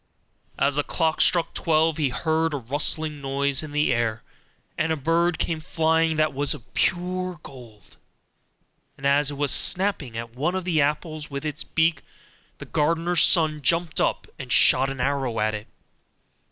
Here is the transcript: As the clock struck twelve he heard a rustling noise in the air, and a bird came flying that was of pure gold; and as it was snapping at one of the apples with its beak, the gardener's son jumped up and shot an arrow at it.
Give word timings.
As 0.57 0.73
the 0.73 0.83
clock 0.83 1.21
struck 1.21 1.53
twelve 1.53 1.97
he 1.97 2.09
heard 2.09 2.55
a 2.55 2.57
rustling 2.57 3.21
noise 3.21 3.61
in 3.61 3.71
the 3.71 3.93
air, 3.93 4.23
and 4.75 4.91
a 4.91 4.95
bird 4.95 5.37
came 5.37 5.61
flying 5.61 6.15
that 6.17 6.33
was 6.33 6.55
of 6.55 6.73
pure 6.73 7.39
gold; 7.43 7.97
and 8.97 9.05
as 9.05 9.29
it 9.29 9.35
was 9.37 9.51
snapping 9.51 10.17
at 10.17 10.35
one 10.35 10.55
of 10.55 10.63
the 10.63 10.81
apples 10.81 11.29
with 11.29 11.45
its 11.45 11.63
beak, 11.63 12.01
the 12.57 12.65
gardener's 12.65 13.21
son 13.21 13.61
jumped 13.61 14.01
up 14.01 14.25
and 14.39 14.51
shot 14.51 14.89
an 14.89 14.99
arrow 14.99 15.39
at 15.39 15.53
it. 15.53 15.67